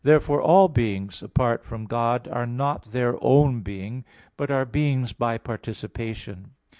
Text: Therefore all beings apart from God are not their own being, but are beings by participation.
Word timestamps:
Therefore 0.03 0.41
all 0.41 0.67
beings 0.67 1.21
apart 1.21 1.63
from 1.63 1.85
God 1.85 2.27
are 2.27 2.47
not 2.47 2.85
their 2.85 3.19
own 3.23 3.59
being, 3.61 4.03
but 4.35 4.49
are 4.49 4.65
beings 4.65 5.13
by 5.13 5.37
participation. 5.37 6.53